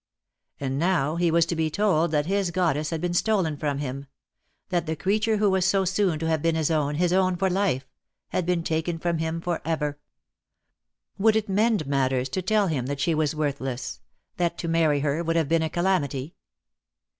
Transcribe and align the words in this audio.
And 0.59 0.79
now 0.79 1.15
he 1.15 1.29
was 1.29 1.45
to 1.45 1.55
be 1.55 1.69
told 1.69 2.09
that 2.09 2.25
his 2.25 2.49
goddess 2.49 2.89
had 2.89 3.01
been 3.01 3.13
stolen 3.13 3.55
from 3.55 3.77
him— 3.77 4.07
that 4.69 4.87
the 4.87 4.95
creature 4.95 5.37
who 5.37 5.47
was 5.51 5.63
so 5.63 5.85
soon 5.85 6.17
to 6.17 6.27
have 6.27 6.41
been 6.41 6.55
his 6.55 6.71
own, 6.71 6.95
his 6.95 7.11
o^vn 7.11 7.37
for 7.37 7.51
life, 7.51 7.85
had 8.29 8.43
been 8.43 8.63
taken 8.63 8.97
from 8.97 9.19
him 9.19 9.39
for 9.39 9.61
ever. 9.63 9.99
Would 11.19 11.35
it 11.35 11.47
mend 11.49 11.85
matters 11.85 12.29
to 12.29 12.41
tell 12.41 12.65
him 12.65 12.87
that 12.87 12.99
she 12.99 13.13
was 13.13 13.35
worthless, 13.35 13.99
that 14.37 14.57
to 14.57 14.67
marry 14.67 15.01
her 15.01 15.23
would 15.23 15.35
have 15.35 15.47
been 15.47 15.61
a 15.61 15.69
calamity? 15.69 16.33